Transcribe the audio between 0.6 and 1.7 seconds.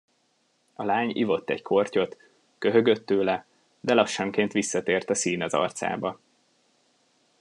A lány ivott egy